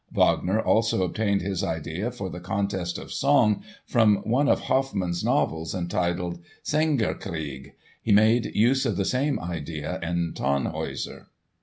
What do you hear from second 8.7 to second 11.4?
of the same idea in "Tannhäuser."